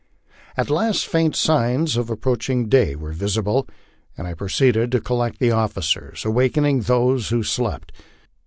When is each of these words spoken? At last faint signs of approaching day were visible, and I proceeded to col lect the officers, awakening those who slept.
At 0.57 0.71
last 0.71 1.05
faint 1.05 1.35
signs 1.35 1.95
of 1.95 2.09
approaching 2.09 2.67
day 2.67 2.95
were 2.95 3.11
visible, 3.13 3.67
and 4.17 4.25
I 4.27 4.33
proceeded 4.33 4.91
to 4.93 4.99
col 4.99 5.17
lect 5.17 5.37
the 5.37 5.51
officers, 5.51 6.25
awakening 6.25 6.79
those 6.79 7.29
who 7.29 7.43
slept. 7.43 7.91